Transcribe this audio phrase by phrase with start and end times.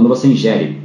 [0.00, 0.78] quando você ingere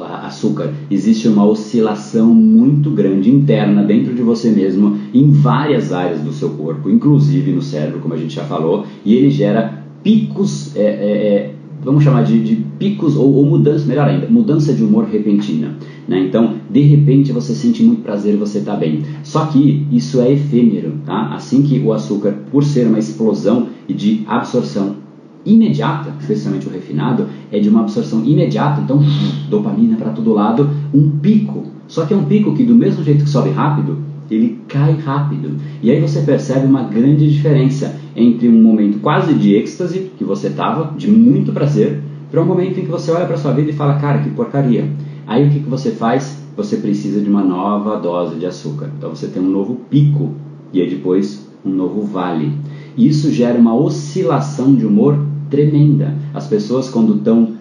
[0.00, 6.32] açúcar, existe uma oscilação muito grande interna dentro de você mesmo, em várias áreas do
[6.32, 10.80] seu corpo, inclusive no cérebro, como a gente já falou, e ele gera picos, é,
[10.80, 15.04] é, é, vamos chamar de, de picos, ou, ou, mudança, melhor ainda, mudança de humor
[15.04, 15.76] repentina.
[16.08, 16.20] Né?
[16.20, 19.02] Então, de repente você sente muito prazer você está bem.
[19.22, 21.34] Só que isso é efêmero, tá?
[21.34, 25.03] Assim que o açúcar, por ser uma explosão de absorção
[25.44, 29.00] imediata, especialmente o refinado, é de uma absorção imediata, então
[29.48, 31.64] dopamina para todo lado, um pico.
[31.86, 33.98] Só que é um pico que do mesmo jeito que sobe rápido,
[34.30, 35.56] ele cai rápido.
[35.82, 40.48] E aí você percebe uma grande diferença entre um momento quase de êxtase que você
[40.48, 43.74] estava, de muito prazer, para um momento em que você olha para sua vida e
[43.74, 44.90] fala, cara, que porcaria.
[45.26, 46.42] Aí o que, que você faz?
[46.56, 48.90] Você precisa de uma nova dose de açúcar.
[48.96, 50.32] Então você tem um novo pico
[50.72, 52.52] e aí depois um novo vale.
[52.96, 55.18] Isso gera uma oscilação de humor
[55.50, 56.14] tremenda.
[56.32, 57.54] As pessoas, quando estão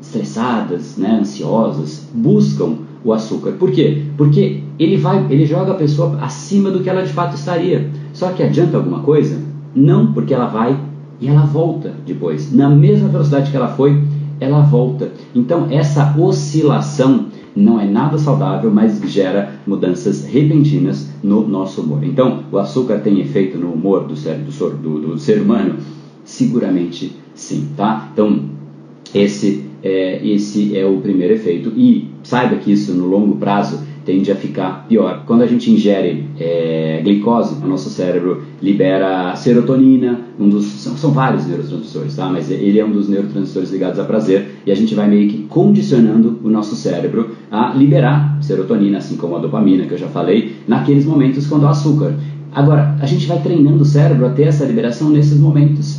[0.00, 3.52] estressadas, né, ansiosas, buscam o açúcar.
[3.52, 4.02] Por quê?
[4.16, 7.90] Porque ele vai, ele joga a pessoa acima do que ela de fato estaria.
[8.12, 9.40] Só que adianta alguma coisa?
[9.74, 10.78] Não, porque ela vai
[11.20, 12.52] e ela volta depois.
[12.52, 14.02] Na mesma velocidade que ela foi,
[14.40, 15.10] ela volta.
[15.34, 22.04] Então essa oscilação não é nada saudável, mas gera mudanças repentinas no nosso humor.
[22.04, 25.74] Então, o açúcar tem efeito no humor do ser, do, do, do ser humano?
[26.28, 28.10] Seguramente sim, tá?
[28.12, 28.50] Então,
[29.14, 31.72] esse é, esse é o primeiro efeito.
[31.74, 35.22] E saiba que isso no longo prazo tende a ficar pior.
[35.26, 41.12] Quando a gente ingere é, glicose, o nosso cérebro libera serotonina, um dos, são, são,
[41.12, 42.28] vários neurotransmissores, tá?
[42.28, 45.44] mas ele é um dos neurotransmissores ligados a prazer, e a gente vai meio que
[45.44, 50.56] condicionando o nosso cérebro a liberar serotonina, assim como a dopamina, que eu já falei,
[50.68, 52.14] naqueles momentos quando há açúcar.
[52.52, 55.97] Agora, a gente vai treinando o cérebro a ter essa liberação nesses momentos.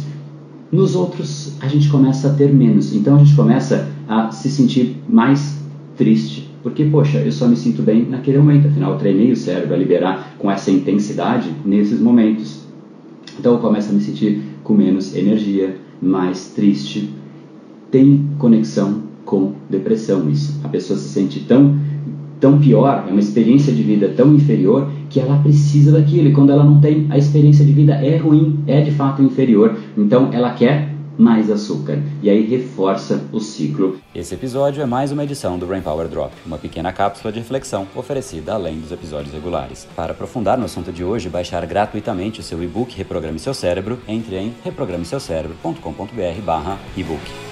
[0.71, 2.95] Nos outros, a gente começa a ter menos.
[2.95, 5.59] Então, a gente começa a se sentir mais
[5.97, 9.73] triste, porque, poxa, eu só me sinto bem naquele momento, afinal, eu treinei o cérebro
[9.73, 12.61] a liberar com essa intensidade nesses momentos.
[13.39, 17.09] Então, eu começo a me sentir com menos energia, mais triste.
[17.89, 20.59] Tem conexão com depressão isso.
[20.63, 21.77] A pessoa se sente tão,
[22.39, 26.29] tão pior, é uma experiência de vida tão inferior que ela precisa daquilo.
[26.29, 29.75] E quando ela não tem, a experiência de vida é ruim, é de fato inferior.
[29.97, 30.89] Então, ela quer
[31.19, 32.01] mais açúcar.
[32.23, 33.99] E aí reforça o ciclo.
[34.15, 37.85] Esse episódio é mais uma edição do Brain Power Drop, uma pequena cápsula de reflexão
[37.93, 39.85] oferecida além dos episódios regulares.
[39.95, 44.37] Para aprofundar no assunto de hoje baixar gratuitamente o seu e-book Reprograme Seu Cérebro, entre
[44.37, 47.48] em reprogrameseucerebro.com.br/ebook.